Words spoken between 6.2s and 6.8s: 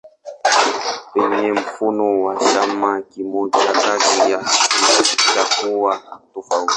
tofauti.